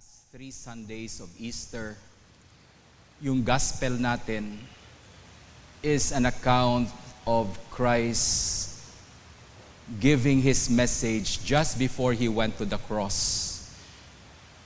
[0.00, 1.92] last three Sundays of Easter,
[3.20, 4.56] yung gospel natin
[5.84, 6.88] is an account
[7.28, 8.80] of Christ
[10.00, 13.76] giving his message just before he went to the cross.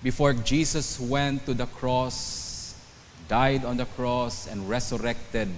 [0.07, 2.79] Before Jesus went to the cross,
[3.27, 5.51] died on the cross, and resurrected,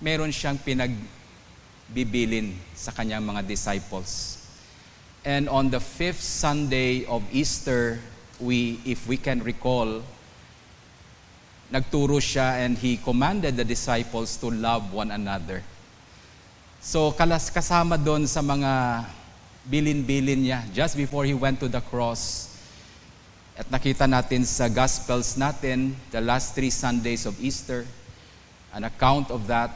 [0.00, 4.40] meron siyang pinagbibilin sa kanyang mga disciples.
[5.20, 8.00] And on the fifth Sunday of Easter,
[8.40, 10.02] we, if we can recall,
[11.70, 15.62] nagturo siya and he commanded the disciples to love one another.
[16.80, 19.04] So kalas kasama doon sa mga
[19.68, 22.50] bilin-bilin niya just before he went to the cross.
[23.54, 27.84] At nakita natin sa Gospels natin, the last three Sundays of Easter,
[28.72, 29.70] an account of that,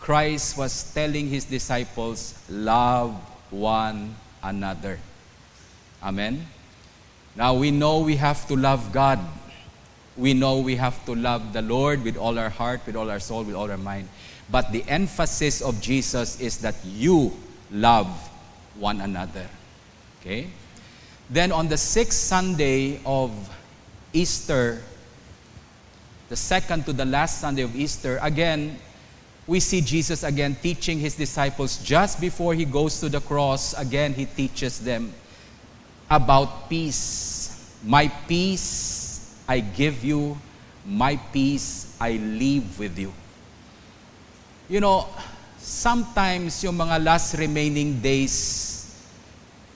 [0.00, 3.12] Christ was telling his disciples, love
[3.52, 4.96] one another.
[6.00, 6.40] Amen?
[7.38, 9.20] Now we know we have to love God.
[10.16, 13.20] We know we have to love the Lord with all our heart, with all our
[13.20, 14.08] soul, with all our mind.
[14.50, 17.30] But the emphasis of Jesus is that you
[17.70, 18.08] love
[18.74, 19.46] one another.
[20.20, 20.48] Okay?
[21.30, 23.30] Then on the sixth Sunday of
[24.12, 24.82] Easter,
[26.30, 28.80] the second to the last Sunday of Easter, again,
[29.46, 33.78] we see Jesus again teaching his disciples just before he goes to the cross.
[33.78, 35.14] Again, he teaches them
[36.10, 37.37] about peace.
[37.84, 40.36] My peace I give you,
[40.84, 43.12] my peace I leave with you.
[44.68, 45.08] You know,
[45.56, 48.34] sometimes yung mga last remaining days,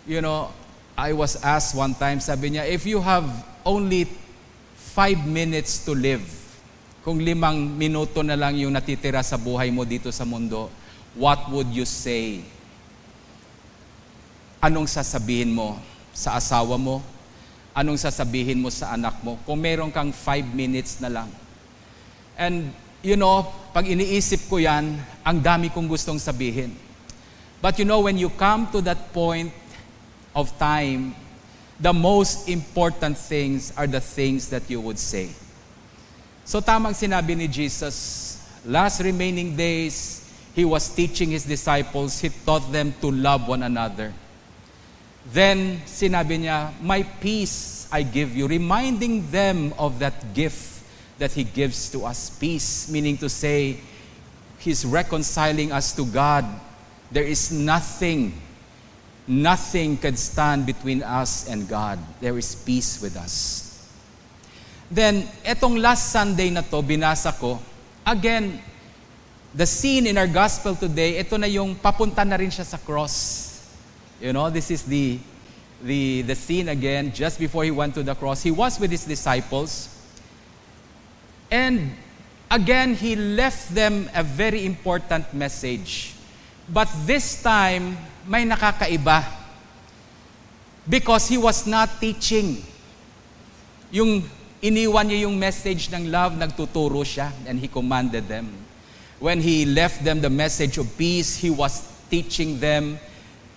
[0.06, 0.52] you know,
[0.96, 3.24] I was asked one time, sabi niya, if you have
[3.64, 4.04] only
[4.92, 6.24] five minutes to live,
[7.02, 10.68] kung limang minuto na lang yung natitira sa buhay mo dito sa mundo,
[11.16, 12.44] what would you say?
[14.62, 15.80] Anong sasabihin mo
[16.14, 17.02] sa asawa mo?
[17.72, 19.40] Anong sasabihin mo sa anak mo?
[19.48, 21.28] Kung meron kang five minutes na lang.
[22.36, 26.76] And, you know, pag iniisip ko yan, ang dami kong gustong sabihin.
[27.62, 29.54] But you know, when you come to that point
[30.34, 31.14] of time,
[31.78, 35.30] the most important things are the things that you would say.
[36.44, 42.66] So tamang sinabi ni Jesus, last remaining days, He was teaching His disciples, He taught
[42.74, 44.12] them to love one another.
[45.26, 50.82] Then sinabi niya, My peace I give you, reminding them of that gift
[51.18, 52.30] that He gives to us.
[52.30, 53.78] Peace, meaning to say,
[54.58, 56.46] He's reconciling us to God.
[57.10, 58.34] There is nothing,
[59.26, 61.98] nothing can stand between us and God.
[62.20, 63.68] There is peace with us.
[64.90, 67.60] Then, etong last Sunday na to, binasa ko,
[68.06, 68.60] again,
[69.54, 73.51] the scene in our gospel today, ito na yung papunta na rin siya sa cross.
[74.22, 75.18] You know, this is the,
[75.82, 78.40] the, the scene again, just before he went to the cross.
[78.40, 79.88] He was with his disciples.
[81.50, 81.90] And
[82.48, 86.14] again, he left them a very important message.
[86.68, 89.26] But this time, may nakakaiba.
[90.88, 92.62] Because he was not teaching.
[93.90, 94.22] Yung
[94.62, 98.54] iniwan niya yung message ng love, nagtuturo siya, and he commanded them.
[99.18, 103.02] When he left them the message of peace, he was teaching them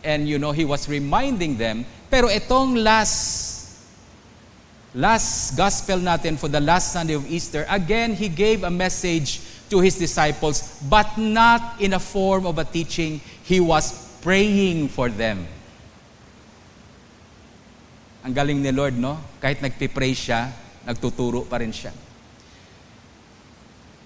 [0.06, 1.84] and you know, he was reminding them.
[2.10, 3.82] Pero itong last,
[4.94, 9.82] last gospel natin for the last Sunday of Easter, again, he gave a message to
[9.82, 13.20] his disciples, but not in a form of a teaching.
[13.44, 15.50] He was praying for them.
[18.24, 19.18] Ang galing ni Lord, no?
[19.42, 20.54] Kahit nagpipray siya,
[20.86, 21.94] nagtuturo pa rin siya.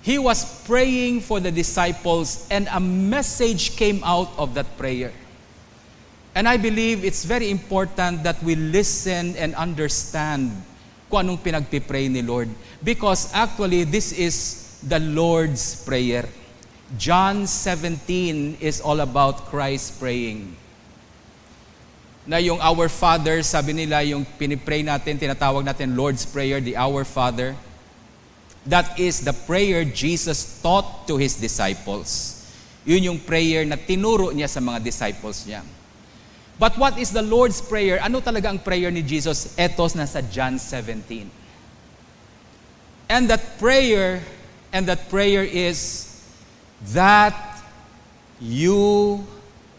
[0.02, 5.12] He was praying for the disciples and a message came out of that prayer.
[6.36, 10.54] And I believe it's very important that we listen and understand
[11.10, 12.48] kung anong pinagpipray ni Lord.
[12.86, 16.30] Because actually, this is the Lord's Prayer.
[16.98, 20.54] John 17 is all about Christ praying.
[22.30, 27.02] Na yung Our Father, sabi nila, yung pinipray natin, tinatawag natin Lord's Prayer, the Our
[27.06, 27.58] Father.
[28.70, 32.38] That is the prayer Jesus taught to His disciples.
[32.86, 35.66] Yun yung prayer na tinuro niya sa mga disciples niya.
[36.60, 38.04] But what is the Lord's Prayer?
[38.04, 39.56] Ano talaga ang prayer ni Jesus?
[39.56, 41.32] Etos nasa John 17.
[43.08, 44.22] And that prayer,
[44.76, 46.06] and that prayer is
[46.92, 47.64] that
[48.44, 49.24] you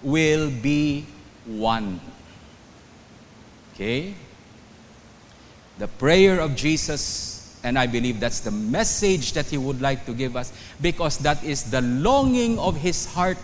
[0.02, 1.04] will be
[1.44, 2.00] one.
[3.74, 4.14] Okay?
[5.78, 10.12] The prayer of Jesus, and I believe that's the message that He would like to
[10.12, 13.38] give us because that is the longing of His heart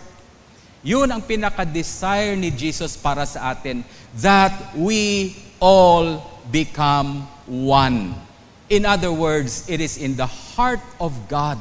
[0.87, 3.83] Yun ang pinaka-desire ni Jesus para sa atin,
[4.23, 8.15] that we all become one.
[8.71, 11.59] In other words, it is in the heart of God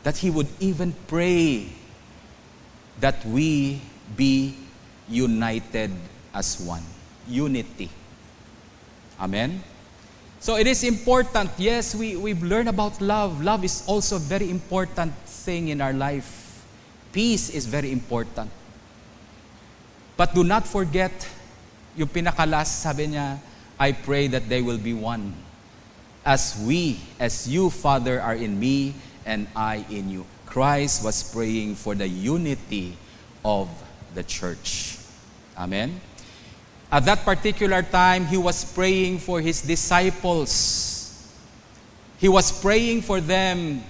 [0.00, 1.68] that He would even pray
[3.04, 3.84] that we
[4.16, 4.56] be
[5.04, 5.92] united
[6.32, 6.84] as one.
[7.28, 7.92] Unity.
[9.20, 9.60] Amen?
[10.40, 11.52] So it is important.
[11.60, 13.44] Yes, we, we've learned about love.
[13.44, 16.47] Love is also a very important thing in our life.
[17.12, 18.50] Peace is very important.
[20.16, 21.12] But do not forget,
[21.96, 23.38] yung pinakalas, sabi niya,
[23.78, 25.32] I pray that they will be one.
[26.26, 28.94] As we, as you, Father, are in me
[29.24, 30.26] and I in you.
[30.46, 32.96] Christ was praying for the unity
[33.44, 33.68] of
[34.14, 34.98] the church.
[35.56, 36.00] Amen?
[36.90, 40.96] At that particular time, he was praying for his disciples.
[42.18, 43.84] He was praying for them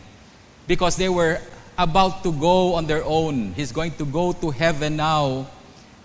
[0.67, 1.41] because they were
[1.78, 3.54] about to go on their own.
[3.54, 5.46] He's going to go to heaven now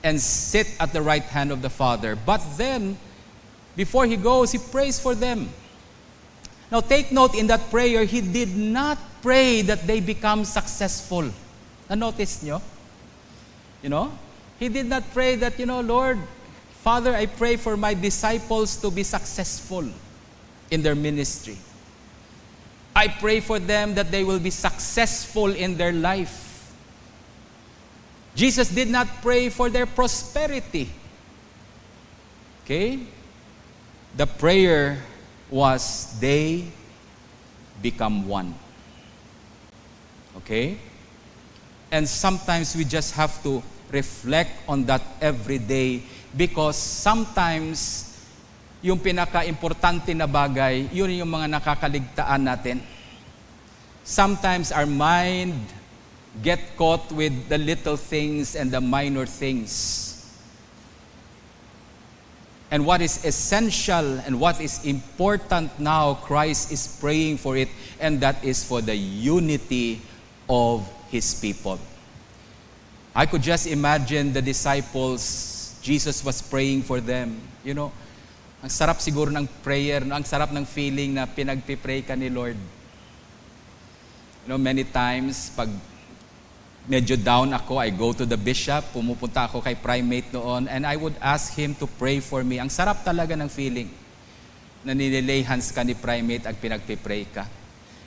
[0.04, 2.16] and sit at the right hand of the Father.
[2.16, 2.96] But then,
[3.76, 5.50] before he goes, he prays for them.
[6.72, 11.30] Now, take note in that prayer, he did not pray that they become successful.
[11.90, 12.62] Na-notice nyo?
[13.82, 14.12] You know?
[14.60, 16.20] He did not pray that, you know, Lord,
[16.82, 19.86] Father, I pray for my disciples to be successful
[20.70, 21.58] in their ministry.
[22.96, 26.74] I pray for them that they will be successful in their life.
[28.36, 30.90] Jesus did not pray for their prosperity.
[32.64, 33.00] Okay?
[34.16, 35.02] The prayer
[35.50, 36.66] was they
[37.82, 38.54] become one.
[40.38, 40.78] Okay?
[41.92, 43.62] And sometimes we just have to
[43.92, 46.02] reflect on that every day
[46.36, 48.13] because sometimes
[48.84, 52.84] yung pinaka-importante na bagay, yun yung mga nakakaligtaan natin.
[54.04, 55.56] Sometimes our mind
[56.44, 60.12] get caught with the little things and the minor things.
[62.68, 67.70] And what is essential and what is important now, Christ is praying for it,
[68.02, 70.02] and that is for the unity
[70.50, 71.80] of His people.
[73.16, 77.40] I could just imagine the disciples, Jesus was praying for them.
[77.64, 77.92] You know,
[78.64, 82.56] ang sarap siguro ng prayer, ang sarap ng feeling na pinagpipray ka ni Lord.
[82.56, 85.68] You know, many times, pag
[86.88, 90.96] medyo down ako, I go to the bishop, pumupunta ako kay primate noon, and I
[90.96, 92.56] would ask him to pray for me.
[92.56, 93.92] Ang sarap talaga ng feeling
[94.88, 97.44] na nililay hands ka ni primate at pinagpipray ka.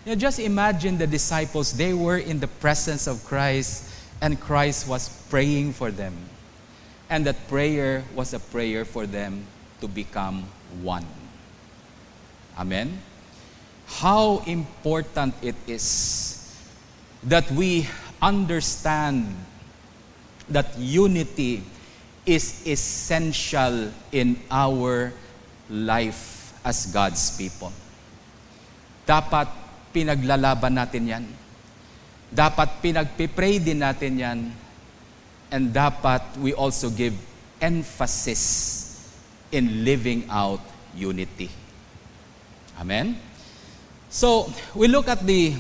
[0.09, 3.93] You know, just imagine the disciples, they were in the presence of Christ,
[4.25, 6.17] and Christ was praying for them.
[7.13, 9.45] And that prayer was a prayer for them
[9.81, 10.45] to become
[10.83, 11.05] one.
[12.59, 12.99] Amen?
[13.87, 15.87] How important it is
[17.23, 17.87] that we
[18.21, 19.31] understand
[20.49, 21.63] that unity
[22.25, 25.13] is essential in our
[25.71, 27.71] life as God's people.
[29.07, 29.47] Dapat
[29.95, 31.27] pinaglalaban natin yan
[32.31, 34.39] dapat pinagpipray din natin yan.
[35.47, 37.15] And dapat we also give
[37.63, 38.43] emphasis
[39.53, 40.61] in living out
[40.95, 41.51] unity.
[42.81, 43.19] Amen?
[44.09, 45.55] So, we look at the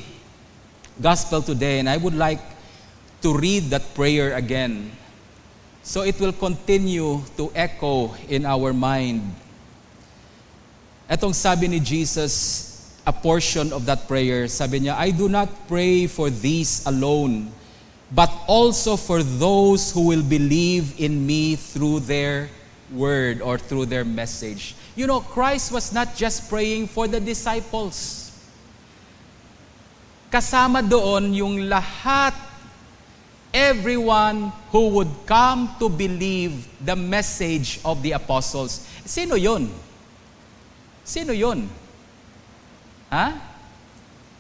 [1.00, 2.41] gospel today, and I would like
[3.23, 4.93] to read that prayer again.
[5.87, 9.23] So it will continue to echo in our mind.
[11.06, 14.50] Etong sabi ni Jesus, a portion of that prayer.
[14.50, 17.55] Sabi niya, I do not pray for these alone,
[18.11, 22.50] but also for those who will believe in me through their
[22.93, 24.75] word or through their message.
[24.95, 28.31] You know, Christ was not just praying for the disciples.
[30.31, 32.35] Kasama doon yung lahat,
[33.55, 38.87] everyone who would come to believe the message of the apostles.
[39.05, 39.71] Sino yun?
[41.05, 41.69] Sino yun?
[43.11, 43.33] Ha?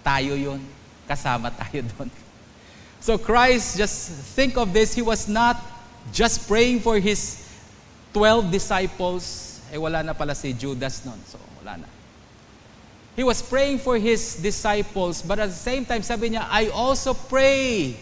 [0.04, 0.60] Tayo yun.
[1.08, 2.10] Kasama tayo doon.
[2.98, 5.62] So Christ, just think of this, He was not
[6.12, 7.45] just praying for His
[8.16, 9.60] 12 disciples.
[9.68, 11.20] Eh wala na pala si Judas noon.
[11.28, 11.88] So wala na.
[13.12, 17.12] He was praying for His disciples, but at the same time, sabi niya, I also
[17.12, 17.96] pray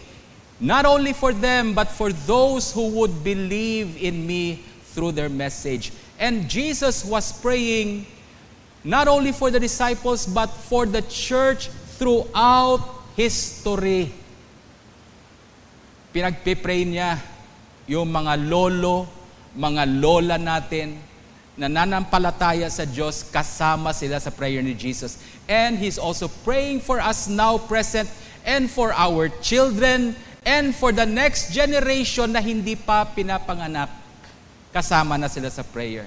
[0.59, 4.63] not only for them, but for those who would believe in me
[4.95, 5.91] through their message.
[6.15, 8.07] And Jesus was praying
[8.83, 11.67] not only for the disciples, but for the church
[11.99, 12.83] throughout
[13.15, 14.11] history.
[16.15, 17.19] Pinagpipray niya
[17.87, 19.14] yung mga lolo,
[19.55, 20.99] mga lola natin,
[21.55, 25.15] na nanampalataya sa Diyos, kasama sila sa prayer ni Jesus.
[25.47, 28.11] And He's also praying for us now present
[28.43, 33.89] and for our children and for the next generation na hindi pa pinapanganak.
[34.75, 36.05] Kasama na sila sa prayer.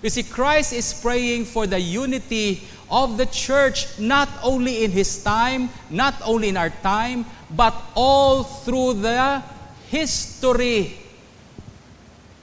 [0.00, 5.20] You see, Christ is praying for the unity of the church, not only in his
[5.20, 9.44] time, not only in our time, but all through the
[9.92, 10.96] history.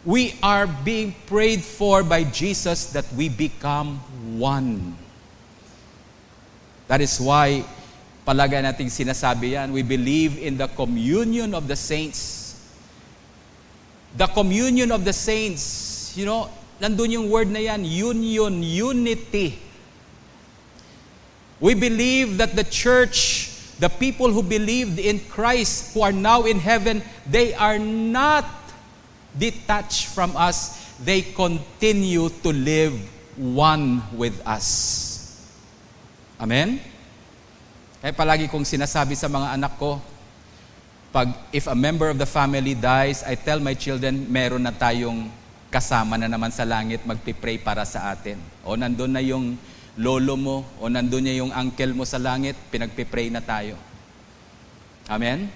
[0.08, 4.00] We are being prayed for by Jesus that we become
[4.40, 4.96] one.
[6.88, 7.68] That is why
[8.24, 12.56] palagay nating sinasabi yan, we believe in the communion of the saints.
[14.16, 16.48] The communion of the saints, you know,
[16.80, 19.60] nandun yung word na yan, union, unity.
[21.60, 26.64] We believe that the church, the people who believed in Christ, who are now in
[26.64, 28.57] heaven, they are not
[29.38, 30.90] detached from us.
[30.98, 32.98] They continue to live
[33.38, 34.66] one with us.
[36.42, 36.82] Amen?
[38.02, 40.02] Kaya palagi kong sinasabi sa mga anak ko,
[41.10, 45.30] pag if a member of the family dies, I tell my children, meron na tayong
[45.74, 48.38] kasama na naman sa langit magpipray para sa atin.
[48.62, 49.58] O nandun na yung
[49.98, 53.74] lolo mo, o nandun niya yung uncle mo sa langit, pinagpipray na tayo.
[55.10, 55.50] Amen?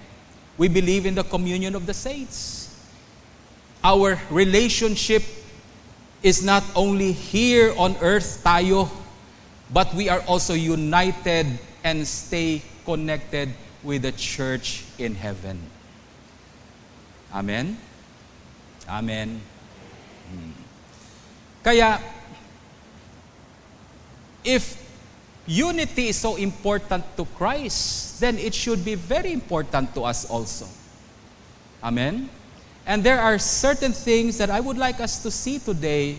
[0.58, 2.61] We believe in the communion of the saints.
[3.82, 5.22] Our relationship
[6.22, 8.88] is not only here on earth tayo,
[9.72, 13.50] but we are also united and stay connected
[13.82, 15.58] with the church in heaven.
[17.34, 17.76] Amen?
[18.88, 19.40] Amen.
[21.64, 21.98] Kaya,
[24.44, 24.78] if
[25.46, 30.66] unity is so important to Christ, then it should be very important to us also.
[31.82, 32.28] Amen?
[32.86, 36.18] And there are certain things that I would like us to see today,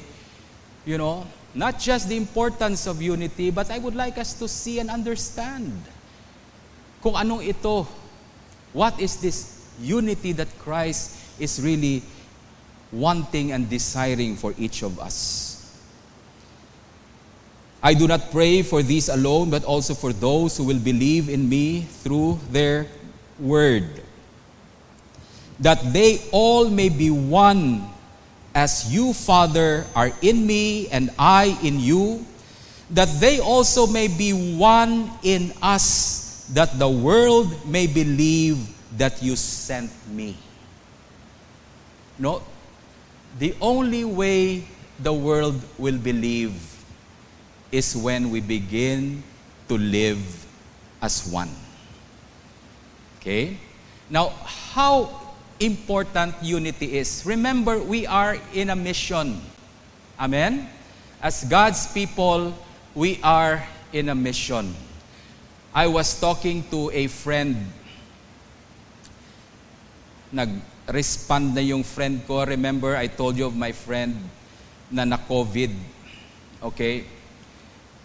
[0.86, 4.80] you know, not just the importance of unity, but I would like us to see
[4.80, 5.74] and understand
[7.02, 7.88] kung anong ito.
[8.72, 12.02] What is this unity that Christ is really
[12.94, 15.50] wanting and desiring for each of us.
[17.82, 21.50] I do not pray for these alone, but also for those who will believe in
[21.50, 22.88] me through their
[23.40, 24.03] word,
[25.64, 27.88] that they all may be one,
[28.54, 32.26] as you, Father, are in me and I in you,
[32.92, 38.60] that they also may be one in us, that the world may believe
[38.98, 40.36] that you sent me.
[42.20, 42.44] No,
[43.40, 44.68] the only way
[45.00, 46.60] the world will believe
[47.72, 49.24] is when we begin
[49.70, 50.46] to live
[51.02, 51.50] as one.
[53.20, 53.58] Okay?
[54.10, 54.30] Now,
[54.76, 55.23] how
[55.60, 57.24] important unity is.
[57.26, 59.42] Remember, we are in a mission.
[60.20, 60.70] Amen?
[61.22, 62.54] As God's people,
[62.96, 64.74] we are in a mission.
[65.74, 67.58] I was talking to a friend.
[70.32, 70.50] Nag
[70.90, 72.44] respond na yung friend ko.
[72.44, 74.18] Remember, I told you of my friend
[74.92, 75.72] na na-COVID.
[76.62, 77.06] Okay?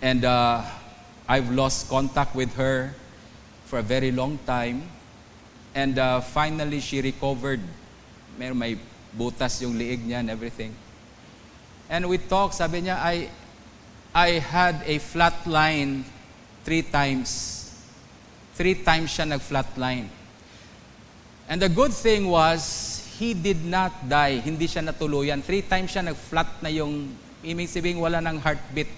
[0.01, 0.63] And uh,
[1.29, 2.95] I've lost contact with her
[3.67, 4.98] for a very long time.
[5.79, 7.63] And uh, finally, she recovered.
[8.35, 8.75] May, may
[9.15, 10.75] butas yung liig niya and everything.
[11.87, 13.31] And we talked, sabi niya, I,
[14.11, 16.03] I had a flat line
[16.67, 17.55] three times.
[18.59, 20.11] Three times siya nag-flat line.
[21.47, 24.43] And the good thing was, he did not die.
[24.43, 25.47] Hindi siya natuluyan.
[25.47, 27.15] Three times siya nag-flat na yung,
[27.47, 28.91] ibig sabihin wala ng heartbeat.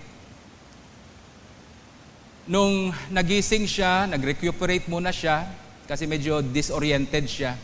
[2.49, 5.45] Nung nagising siya, nag-recuperate muna siya,
[5.91, 7.59] kasi medyo disoriented siya.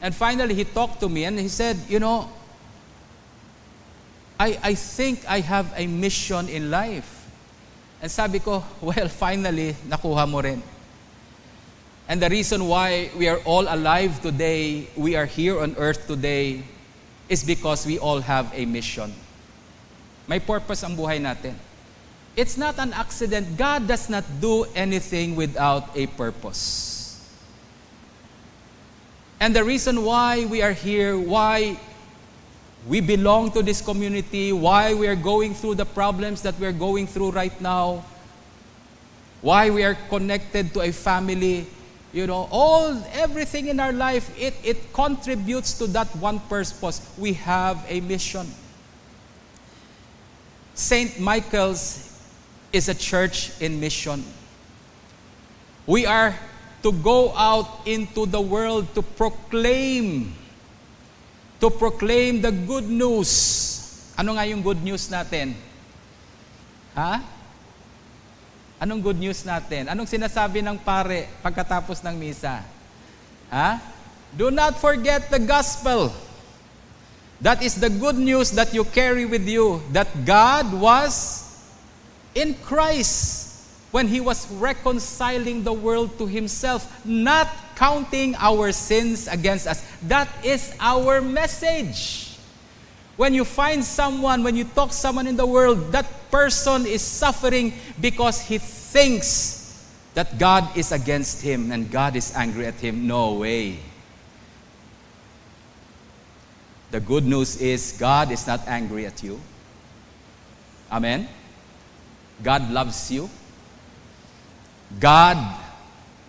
[0.00, 2.32] And finally, he talked to me and he said, you know,
[4.40, 7.28] I, I think I have a mission in life.
[8.00, 10.62] And sabi ko, well, finally, nakuha mo rin.
[12.08, 16.64] And the reason why we are all alive today, we are here on earth today,
[17.28, 19.12] is because we all have a mission.
[20.26, 21.54] May purpose ang buhay natin.
[22.34, 23.58] It's not an accident.
[23.60, 26.99] God does not do anything without a purpose.
[29.40, 31.78] And the reason why we are here, why
[32.86, 36.72] we belong to this community, why we are going through the problems that we are
[36.72, 38.04] going through right now,
[39.40, 41.66] why we are connected to a family,
[42.12, 47.14] You know, all everything in our life, it, it contributes to that one purpose.
[47.16, 48.48] We have a mission.
[50.74, 51.20] St.
[51.20, 52.10] Michael's
[52.72, 54.24] is a church in mission.
[55.86, 56.34] We are
[56.80, 60.32] to go out into the world to proclaim
[61.60, 63.30] to proclaim the good news.
[64.16, 65.52] Ano nga yung good news natin?
[66.96, 67.20] Ha?
[68.80, 69.92] Anong good news natin?
[69.92, 72.64] Anong sinasabi ng pare pagkatapos ng misa?
[73.52, 73.76] Ha?
[74.32, 76.08] Do not forget the gospel.
[77.44, 81.44] That is the good news that you carry with you that God was
[82.36, 83.39] in Christ
[83.90, 89.84] when He was reconciling the world to Himself, not counting our sins against us.
[90.02, 92.36] That is our message.
[93.16, 97.74] When you find someone, when you talk someone in the world, that person is suffering
[98.00, 103.06] because he thinks that God is against him and God is angry at him.
[103.06, 103.78] No way.
[106.90, 109.40] The good news is God is not angry at you.
[110.90, 111.28] Amen.
[112.42, 113.28] God loves you.
[114.98, 115.38] God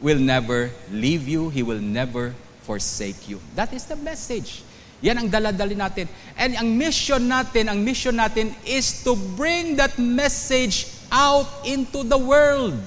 [0.01, 1.50] will never leave you.
[1.50, 3.41] He will never forsake you.
[3.56, 4.62] That is the message.
[5.01, 6.06] Yan ang daladali natin.
[6.38, 12.18] And ang mission natin, ang mission natin is to bring that message out into the
[12.18, 12.77] world.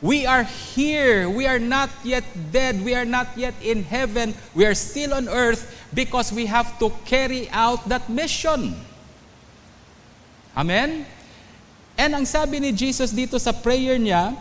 [0.00, 1.28] We are here.
[1.28, 2.80] We are not yet dead.
[2.80, 4.32] We are not yet in heaven.
[4.56, 8.76] We are still on earth because we have to carry out that mission.
[10.56, 11.04] Amen?
[12.00, 14.32] And ang sabi ni Jesus dito sa prayer niya,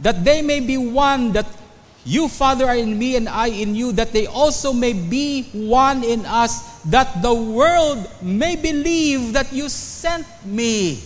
[0.00, 1.46] that they may be one, that
[2.04, 6.02] you, Father, are in me and I in you, that they also may be one
[6.02, 11.02] in us, that the world may believe that you sent me.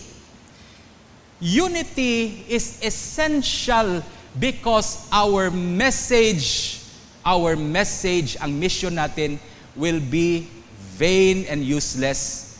[1.39, 4.01] Unity is essential
[4.39, 6.81] because our message,
[7.25, 9.37] our message, ang mission natin
[9.75, 10.47] will be
[10.95, 12.55] vain and useless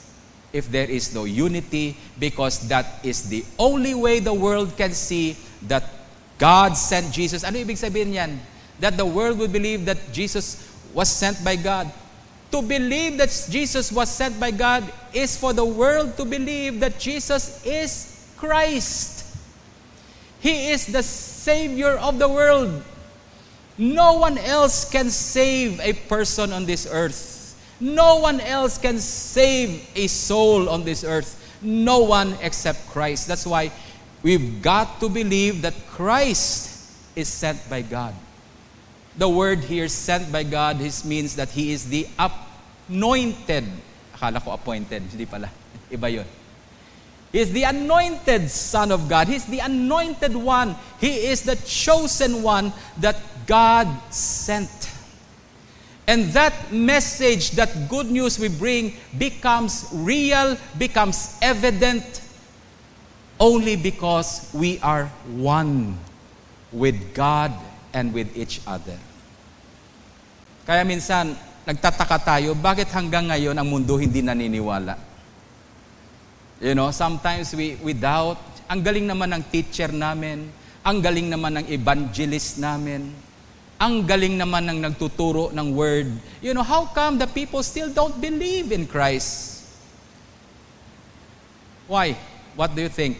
[0.52, 5.36] if there is no unity because that is the only way the world can see
[5.68, 5.84] that
[6.38, 7.44] God sent Jesus.
[7.44, 8.40] Ano ibig sabihin yan?
[8.80, 10.60] That the world would believe that Jesus
[10.94, 11.92] was sent by God.
[12.52, 17.00] To believe that Jesus was sent by God is for the world to believe that
[17.00, 19.26] Jesus is Christ.
[20.40, 22.84] He is the Savior of the world.
[23.78, 27.36] No one else can save a person on this earth.
[27.80, 31.42] No one else can save a soul on this earth.
[31.62, 33.28] No one except Christ.
[33.28, 33.72] That's why
[34.26, 38.16] we've got to believe that Christ is sent by God.
[39.18, 43.66] The word here, sent by God, this means that He is the anointed.
[44.18, 45.48] Akala ko appointed, hindi pala.
[45.92, 46.26] Iba yun.
[47.32, 49.28] He is the anointed Son of God.
[49.28, 50.76] He's the anointed one.
[51.00, 54.90] He is the chosen one that God sent.
[56.08, 62.25] And that message, that good news we bring, becomes real, becomes evident
[63.40, 66.00] only because we are one
[66.72, 67.52] with God
[67.92, 68.96] and with each other.
[70.66, 71.36] Kaya minsan,
[71.68, 74.98] nagtataka tayo, bakit hanggang ngayon ang mundo hindi naniniwala?
[76.64, 78.40] You know, sometimes we, we doubt.
[78.72, 80.50] Ang galing naman ng teacher namin.
[80.82, 83.12] Ang galing naman ng evangelist namin.
[83.76, 86.08] Ang galing naman ng nagtuturo ng word.
[86.40, 89.68] You know, how come the people still don't believe in Christ?
[91.86, 92.16] Why?
[92.56, 93.20] What do you think?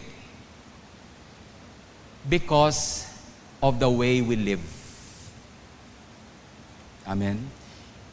[2.28, 3.04] Because
[3.62, 4.64] of the way we live.
[7.06, 7.38] Amen?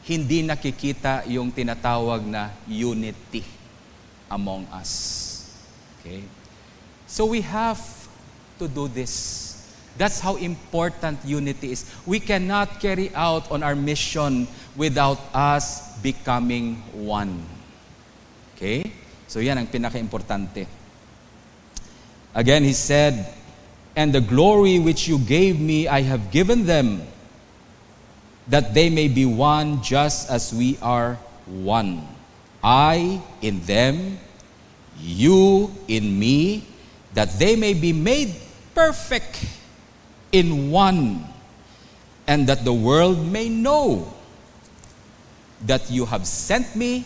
[0.04, 3.42] Hindi nakikita yung tinatawag na unity
[4.28, 4.92] among us.
[5.98, 6.22] Okay?
[7.08, 7.80] So we have
[8.60, 9.50] to do this.
[9.96, 11.88] That's how important unity is.
[12.04, 17.40] We cannot carry out on our mission without us becoming one.
[18.54, 18.92] Okay?
[19.26, 20.83] So yan ang pinaka-importante.
[22.34, 23.32] Again, he said,
[23.94, 27.02] And the glory which you gave me, I have given them,
[28.48, 31.14] that they may be one just as we are
[31.46, 32.06] one.
[32.62, 34.18] I in them,
[34.98, 36.64] you in me,
[37.14, 38.34] that they may be made
[38.74, 39.46] perfect
[40.32, 41.24] in one,
[42.26, 44.12] and that the world may know
[45.66, 47.04] that you have sent me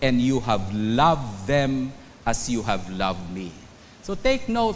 [0.00, 1.92] and you have loved them
[2.24, 3.52] as you have loved me.
[4.10, 4.74] So take note,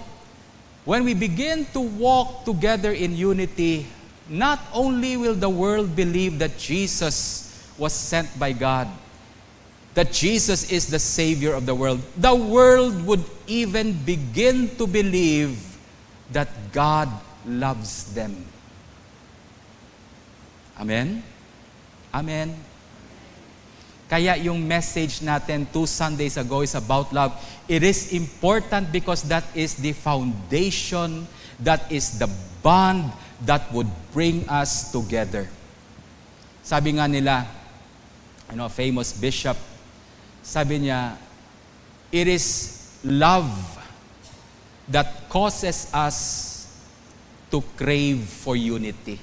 [0.84, 3.84] when we begin to walk together in unity,
[4.28, 8.86] not only will the world believe that Jesus was sent by God,
[9.94, 15.58] that Jesus is the Savior of the world, the world would even begin to believe
[16.30, 17.10] that God
[17.44, 18.46] loves them.
[20.78, 21.24] Amen?
[22.14, 22.54] Amen?
[24.14, 27.34] Kaya yung message natin two Sundays ago is about love.
[27.66, 31.26] It is important because that is the foundation,
[31.58, 32.30] that is the
[32.62, 33.10] bond
[33.42, 35.50] that would bring us together.
[36.62, 37.42] Sabi nga nila,
[38.54, 39.58] you know, famous bishop
[40.44, 41.16] sabi niya,
[42.12, 43.48] it is love
[44.84, 46.68] that causes us
[47.48, 49.16] to crave for unity.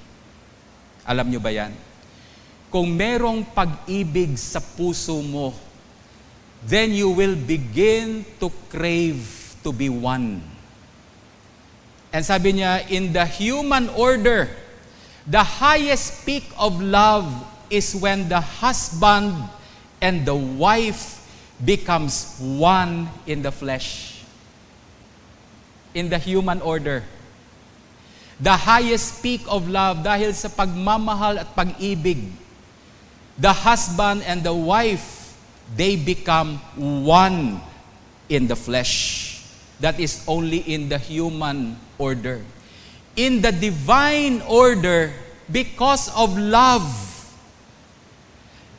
[1.06, 1.78] Alam niyo ba yan?
[2.72, 5.52] Kung merong pag-ibig sa puso mo,
[6.64, 9.20] then you will begin to crave
[9.60, 10.40] to be one.
[12.16, 14.48] And sabi niya, in the human order,
[15.28, 17.28] the highest peak of love
[17.68, 19.36] is when the husband
[20.00, 21.20] and the wife
[21.60, 24.24] becomes one in the flesh.
[25.92, 27.04] In the human order.
[28.40, 32.41] The highest peak of love dahil sa pagmamahal at pag-ibig
[33.42, 35.36] the husband and the wife,
[35.76, 37.60] they become one
[38.30, 39.44] in the flesh.
[39.80, 42.46] That is only in the human order.
[43.16, 45.12] In the divine order,
[45.52, 46.86] because of love,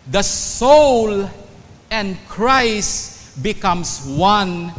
[0.09, 1.29] the soul
[1.90, 4.72] and Christ becomes one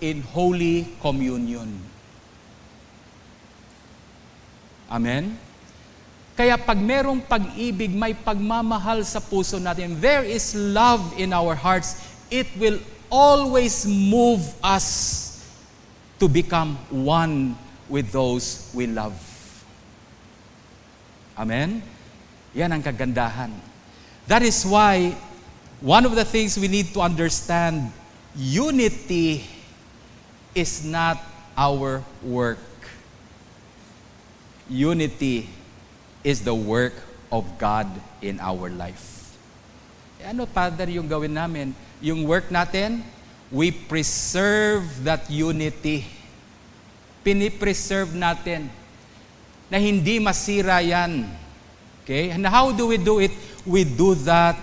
[0.00, 1.80] in holy communion.
[4.90, 5.38] Amen?
[6.38, 11.98] Kaya pag merong pag-ibig, may pagmamahal sa puso natin, there is love in our hearts,
[12.30, 12.78] it will
[13.10, 15.42] always move us
[16.22, 17.58] to become one
[17.90, 19.18] with those we love.
[21.34, 21.82] Amen?
[22.54, 23.50] Yan ang kagandahan.
[24.30, 25.18] That is why
[25.82, 27.90] one of the things we need to understand,
[28.38, 29.42] unity
[30.54, 31.18] is not
[31.58, 32.62] our work.
[34.70, 35.57] Unity
[36.24, 36.94] is the work
[37.30, 37.86] of God
[38.22, 39.36] in our life.
[40.18, 41.70] E ano, Father, yung gawin namin?
[42.02, 43.02] Yung work natin,
[43.50, 46.04] we preserve that unity.
[47.22, 48.66] Pinipreserve natin
[49.70, 51.28] na hindi masira yan.
[52.02, 52.32] Okay?
[52.32, 53.32] And how do we do it?
[53.68, 54.56] We do that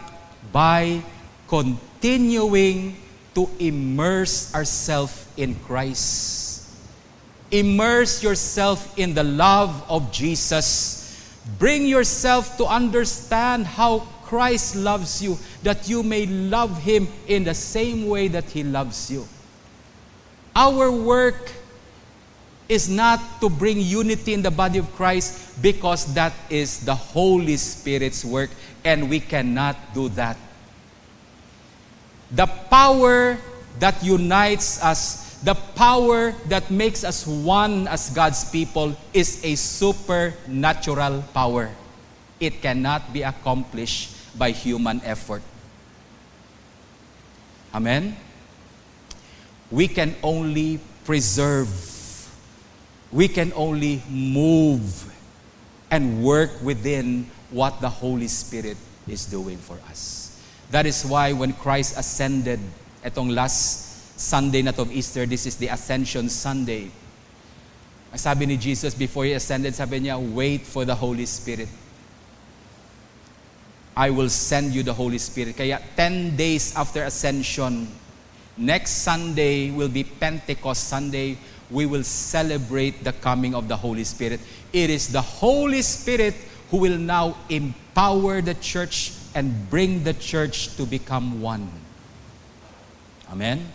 [0.51, 0.99] by
[1.47, 2.97] continuing
[3.37, 6.65] to immerse ourselves in Christ.
[7.51, 11.04] Immerse yourself in the love of Jesus
[11.60, 17.53] Bring yourself to understand how Christ loves you, that you may love Him in the
[17.53, 19.27] same way that He loves you.
[20.55, 21.51] Our work
[22.67, 27.58] is not to bring unity in the body of Christ because that is the Holy
[27.58, 28.49] Spirit's work
[28.84, 30.38] and we cannot do that.
[32.31, 33.38] The power
[33.79, 41.21] that unites us the power that makes us one as God's people is a supernatural
[41.38, 41.69] power.
[42.39, 45.43] It cannot be accomplished by human effort.
[47.75, 48.17] Amen?
[49.69, 51.69] We can only preserve,
[53.12, 55.13] we can only move
[55.91, 58.77] and work within what the Holy Spirit
[59.08, 60.41] is doing for us.
[60.71, 62.60] That is why when Christ ascended,
[63.05, 63.84] etong last
[64.15, 66.91] Sunday na to of Easter, this is the Ascension Sunday.
[68.15, 71.67] Ang sabi ni Jesus before He ascended, sabi niya, wait for the Holy Spirit.
[73.95, 75.56] I will send you the Holy Spirit.
[75.56, 77.88] Kaya 10 days after ascension,
[78.56, 81.38] next Sunday will be Pentecost Sunday.
[81.71, 84.39] We will celebrate the coming of the Holy Spirit.
[84.71, 86.36] It is the Holy Spirit
[86.71, 91.67] who will now empower the church and bring the church to become one.
[93.32, 93.65] Amen?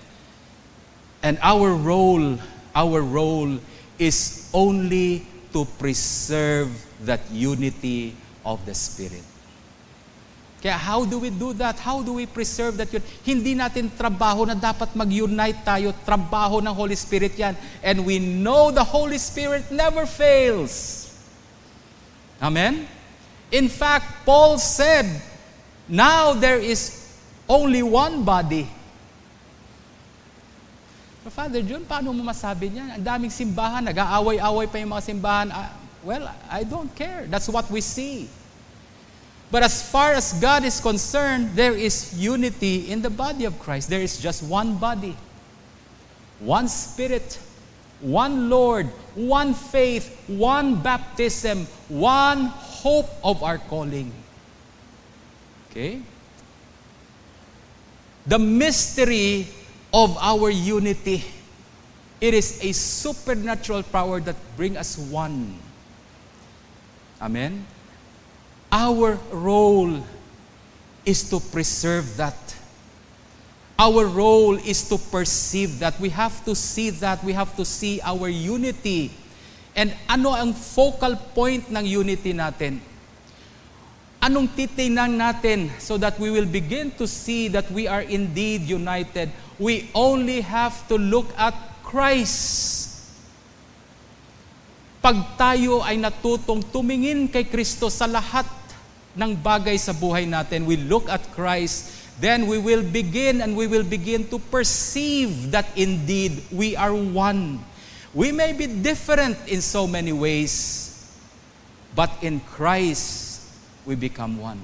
[1.22, 2.38] And our role,
[2.74, 3.60] our role
[3.98, 6.70] is only to preserve
[7.04, 9.24] that unity of the Spirit.
[10.60, 11.80] Kaya how do we do that?
[11.80, 13.08] How do we preserve that unity?
[13.24, 15.92] Hindi natin trabaho na dapat mag-unite tayo.
[16.04, 17.56] Trabaho ng Holy Spirit yan.
[17.80, 21.08] And we know the Holy Spirit never fails.
[22.40, 22.88] Amen?
[23.52, 25.08] In fact, Paul said,
[25.88, 27.08] now there is
[27.48, 28.68] only one body
[31.20, 32.96] But Father John, paano mo masabi niya?
[32.96, 35.48] Ang daming simbahan, nag-aaway-away pa yung mga simbahan.
[35.52, 35.68] Uh,
[36.00, 37.28] well, I don't care.
[37.28, 38.24] That's what we see.
[39.50, 43.90] But as far as God is concerned, there is unity in the body of Christ.
[43.90, 45.12] There is just one body,
[46.38, 47.36] one Spirit,
[48.00, 52.46] one Lord, one faith, one baptism, one
[52.80, 54.12] hope of our calling.
[55.68, 56.00] Okay?
[58.26, 59.48] The mystery
[59.92, 61.24] of our unity.
[62.20, 65.58] It is a supernatural power that bring us one.
[67.20, 67.66] Amen?
[68.70, 70.04] Our role
[71.04, 72.36] is to preserve that.
[73.78, 75.98] Our role is to perceive that.
[75.98, 77.24] We have to see that.
[77.24, 79.10] We have to see our unity.
[79.74, 82.84] And ano ang focal point ng unity natin?
[84.20, 89.32] Anong titingnan natin so that we will begin to see that we are indeed united?
[89.60, 91.52] We only have to look at
[91.84, 92.88] Christ.
[95.04, 98.48] Pag tayo ay natutong tumingin kay Kristo sa lahat
[99.12, 103.68] ng bagay sa buhay natin, we look at Christ, then we will begin and we
[103.68, 107.60] will begin to perceive that indeed we are one.
[108.12, 110.96] We may be different in so many ways,
[111.96, 113.44] but in Christ
[113.84, 114.60] we become one.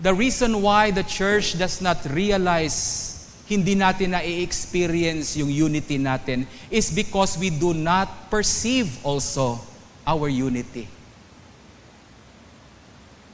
[0.00, 3.09] The reason why the church does not realize
[3.50, 9.58] hindi natin na-experience yung unity natin is because we do not perceive also
[10.06, 10.86] our unity.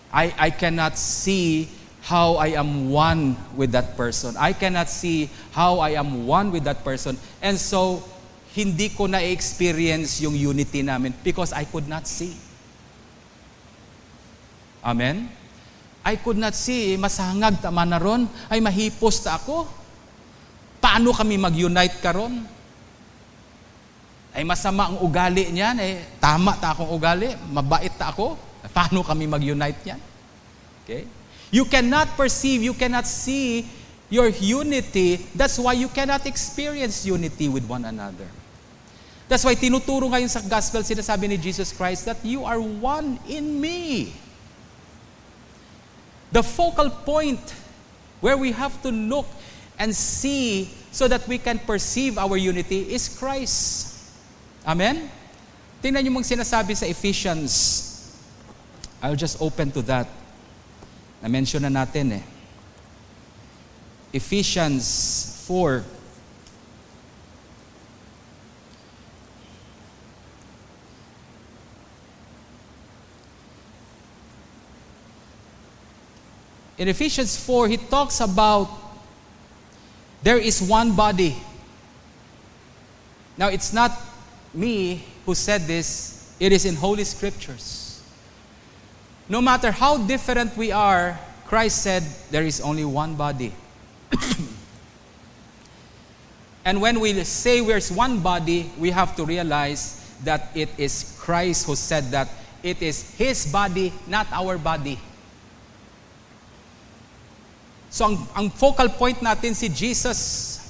[0.08, 1.68] I, I cannot see
[2.00, 4.32] how I am one with that person.
[4.40, 7.20] I cannot see how I am one with that person.
[7.44, 8.00] And so,
[8.56, 12.32] hindi ko na-experience yung unity namin because I could not see.
[14.80, 15.28] Amen?
[16.00, 19.68] I could not see, masangag tama na ron, ay mahipos ta ako.
[20.86, 22.46] Paano kami mag-unite karon?
[24.30, 28.38] Ay masama ang ugali niyan, eh tama ta akong ugali, mabait ta ako.
[28.70, 29.98] Paano kami mag-unite niyan?
[30.86, 31.10] Okay?
[31.50, 33.66] You cannot perceive, you cannot see
[34.14, 35.26] your unity.
[35.34, 38.30] That's why you cannot experience unity with one another.
[39.26, 43.58] That's why tinuturo ngayon sa gospel, sinasabi ni Jesus Christ that you are one in
[43.58, 44.14] me.
[46.30, 47.42] The focal point
[48.22, 49.26] where we have to look
[49.78, 53.92] and see so that we can perceive our unity is Christ.
[54.66, 55.10] Amen?
[55.84, 57.52] Tingnan niyo mong sinasabi sa Ephesians.
[59.04, 60.08] I'll just open to that.
[61.20, 62.24] Na-mention na natin eh.
[64.16, 65.84] Ephesians 4.
[76.78, 78.85] In Ephesians 4, he talks about
[80.22, 81.36] there is one body.
[83.36, 83.92] Now, it's not
[84.54, 88.02] me who said this, it is in Holy Scriptures.
[89.28, 93.52] No matter how different we are, Christ said there is only one body.
[96.64, 101.66] and when we say there's one body, we have to realize that it is Christ
[101.66, 102.28] who said that
[102.62, 104.98] it is His body, not our body.
[107.96, 110.60] So ang, ang focal point natin si Jesus.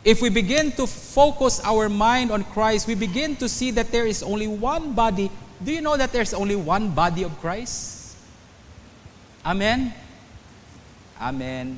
[0.00, 4.08] If we begin to focus our mind on Christ, we begin to see that there
[4.08, 5.28] is only one body.
[5.60, 8.16] Do you know that there's only one body of Christ?
[9.44, 9.92] Amen?
[11.20, 11.76] Amen.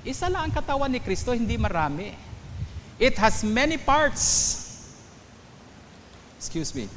[0.00, 2.16] Isa lang ang katawan ni Kristo, hindi marami.
[2.96, 4.64] It has many parts.
[6.40, 6.88] Excuse me.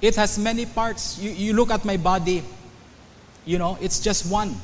[0.00, 1.18] It has many parts.
[1.18, 2.42] You, you look at my body,
[3.44, 4.54] you know, it's just one.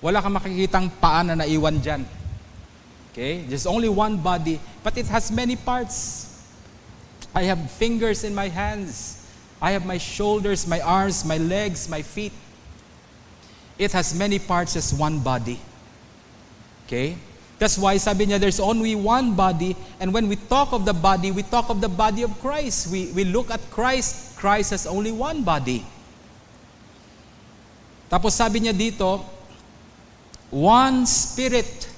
[0.00, 2.04] Wala kang makikitang paa na naiwan dyan.
[3.12, 3.42] Okay?
[3.42, 6.26] There's only one body, but it has many parts.
[7.34, 9.26] I have fingers in my hands.
[9.60, 12.32] I have my shoulders, my arms, my legs, my feet.
[13.78, 15.58] It has many parts as one body.
[16.86, 17.16] Okay?
[17.58, 19.74] That's why sabi niya, there's only one body.
[19.98, 22.90] And when we talk of the body, we talk of the body of Christ.
[22.90, 24.38] We, we look at Christ.
[24.38, 25.84] Christ has only one body.
[28.08, 29.20] Tapos sabi niya dito,
[30.50, 31.90] one spirit.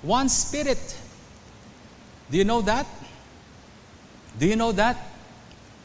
[0.00, 0.80] One spirit.
[2.30, 2.86] Do you know that?
[4.38, 4.96] Do you know that?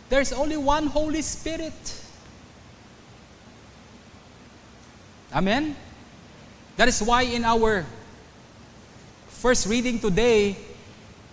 [0.09, 1.75] There's only one Holy Spirit.
[5.31, 5.75] Amen?
[6.79, 7.83] That is why in our
[9.27, 10.55] first reading today,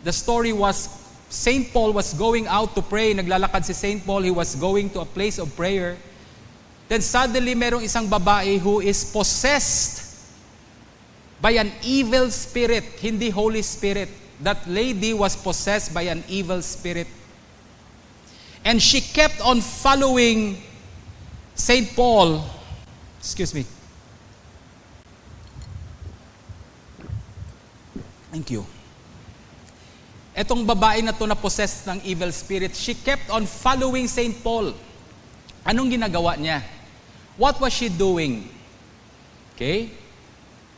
[0.02, 0.90] the story was
[1.28, 1.72] St.
[1.72, 3.14] Paul was going out to pray.
[3.14, 4.02] Naglalakad si St.
[4.04, 4.22] Paul.
[4.26, 5.98] He was going to a place of prayer.
[6.90, 10.18] Then suddenly, merong isang babae who is possessed
[11.38, 14.10] by an evil spirit, hindi Holy Spirit.
[14.42, 17.06] That lady was possessed by an evil spirit.
[18.66, 20.58] And she kept on following
[21.54, 21.94] St.
[21.94, 22.42] Paul.
[23.22, 23.75] Excuse me.
[28.36, 28.68] Thank you.
[30.36, 34.36] Etong babae na to na possessed ng evil spirit, she kept on following St.
[34.44, 34.76] Paul.
[35.64, 36.60] Anong ginagawa niya?
[37.40, 38.44] What was she doing?
[39.56, 39.88] Okay?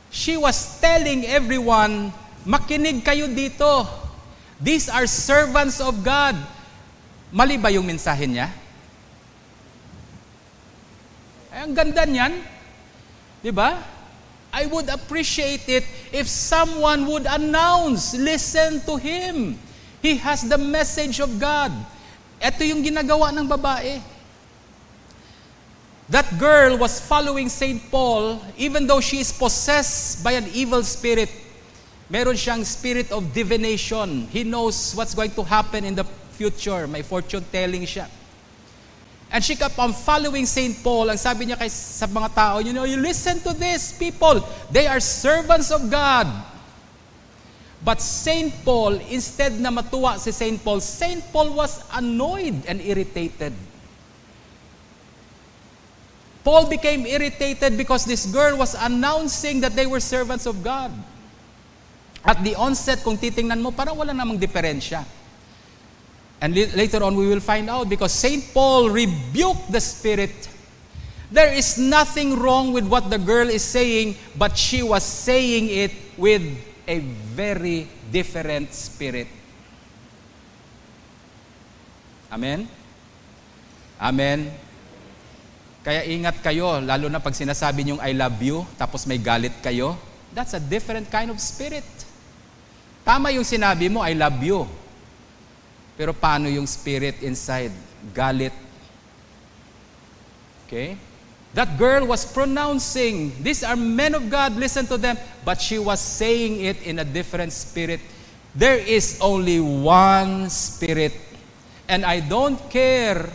[0.06, 2.14] She was telling everyone,
[2.46, 3.90] makinig kayo dito.
[4.62, 6.38] These are servants of God.
[7.34, 8.54] Mali ba yung mensahe niya?
[11.50, 12.38] Ay, ang ganda niyan.
[13.42, 13.97] Di ba?
[14.52, 19.58] I would appreciate it if someone would announce, listen to him.
[20.00, 21.72] He has the message of God.
[22.40, 24.00] Ito yung ginagawa ng babae.
[26.08, 27.90] That girl was following St.
[27.90, 31.28] Paul even though she is possessed by an evil spirit.
[32.08, 34.24] Meron siyang spirit of divination.
[34.32, 36.88] He knows what's going to happen in the future.
[36.88, 38.08] May fortune telling siya.
[39.28, 40.80] And she kept on following St.
[40.82, 41.12] Paul.
[41.12, 44.40] Ang sabi niya kay, sa mga tao, you know, you listen to this, people.
[44.72, 46.26] They are servants of God.
[47.84, 48.50] But St.
[48.64, 50.58] Paul, instead na matuwa si St.
[50.64, 51.22] Paul, St.
[51.30, 53.52] Paul was annoyed and irritated.
[56.42, 60.90] Paul became irritated because this girl was announcing that they were servants of God.
[62.24, 65.04] At the onset, kung titingnan mo, parang wala namang diferensya.
[66.40, 68.54] And later on, we will find out because St.
[68.54, 70.48] Paul rebuked the spirit.
[71.30, 75.92] There is nothing wrong with what the girl is saying, but she was saying it
[76.16, 76.42] with
[76.86, 77.00] a
[77.34, 79.26] very different spirit.
[82.32, 82.68] Amen?
[84.00, 84.48] Amen?
[85.82, 89.96] Kaya ingat kayo, lalo na pag sinasabi niyong I love you, tapos may galit kayo,
[90.32, 91.84] that's a different kind of spirit.
[93.04, 94.68] Tama yung sinabi mo, I love you.
[95.98, 97.74] Pero paano yung spirit inside?
[98.14, 98.54] Galit.
[100.64, 100.94] Okay?
[101.58, 105.98] That girl was pronouncing, these are men of God, listen to them, but she was
[105.98, 107.98] saying it in a different spirit.
[108.54, 111.18] There is only one spirit.
[111.88, 113.26] And I don't care,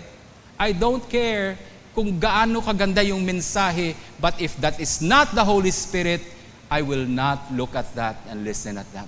[0.57, 1.57] I don't care
[1.93, 6.21] kung gaano kaganda yung mensahe, but if that is not the Holy Spirit,
[6.69, 9.07] I will not look at that and listen at that.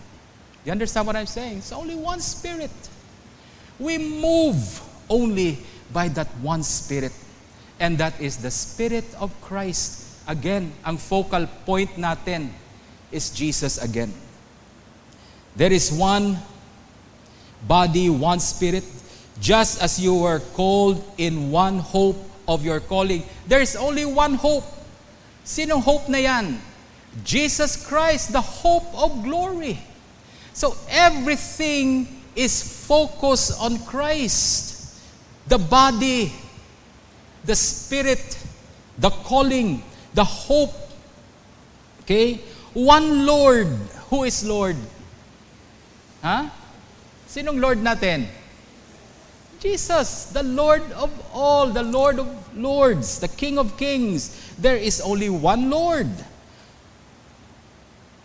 [0.66, 1.60] You understand what I'm saying?
[1.60, 2.74] It's only one spirit.
[3.80, 5.58] We move only
[5.92, 7.12] by that one Spirit.
[7.80, 10.24] And that is the Spirit of Christ.
[10.28, 12.50] Again, ang focal point natin
[13.12, 14.14] is Jesus again.
[15.56, 16.40] There is one
[17.68, 18.84] body, one Spirit,
[19.40, 23.24] just as you were called in one hope of your calling.
[23.48, 24.66] There is only one hope.
[25.46, 26.60] Sinong hope na yan?
[27.24, 29.80] Jesus Christ, the hope of glory.
[30.54, 35.00] So everything is focused on Christ.
[35.48, 36.34] The body,
[37.44, 38.38] the spirit,
[38.98, 40.74] the calling, the hope.
[42.02, 42.42] Okay?
[42.74, 43.68] One Lord.
[44.10, 44.76] Who is Lord?
[46.22, 46.52] Ha?
[47.28, 48.28] Sinong Lord natin?
[49.60, 54.54] Jesus, the Lord of all, the Lord of lords, the King of kings.
[54.60, 56.10] There is only one Lord.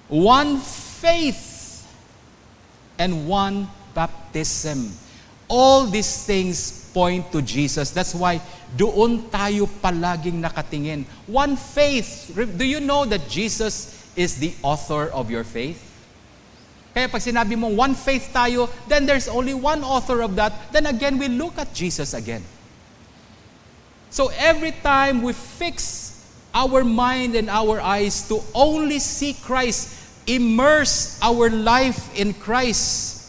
[0.09, 1.87] One faith
[2.99, 4.93] and one baptism.
[5.49, 7.91] All these things point to Jesus.
[7.91, 8.41] That's why
[8.77, 11.05] doon tayo palaging nakatingin.
[11.27, 12.31] One faith.
[12.35, 15.91] Do you know that Jesus is the author of your faith?
[16.91, 20.53] Kaya pag sinabi mong one faith tayo, then there's only one author of that.
[20.75, 22.43] Then again, we look at Jesus again.
[24.11, 26.11] So every time we fix
[26.51, 29.95] our mind and our eyes to only see Christ,
[30.27, 33.20] immerse our life in Christ,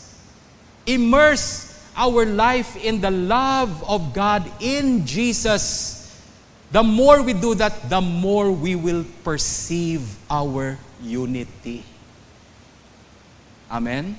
[0.94, 6.02] immerse our life in the love of God in Jesus,
[6.72, 11.84] the more we do that, the more we will perceive our unity.
[13.70, 14.16] Amen?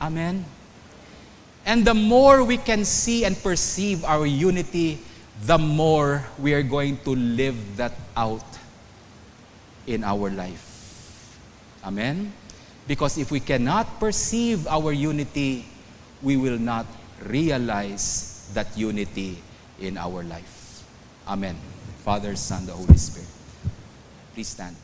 [0.00, 0.44] Amen?
[1.64, 4.98] And the more we can see and perceive our unity,
[5.44, 8.44] the more we are going to live that out
[9.86, 11.38] in our life.
[11.84, 12.32] Amen?
[12.86, 15.69] Because if we cannot perceive our unity,
[16.22, 16.86] we will not
[17.24, 19.38] realize that unity
[19.80, 20.84] in our life.
[21.26, 21.56] Amen.
[22.04, 23.28] Father, Son, the Holy Spirit.
[24.34, 24.76] Please stand.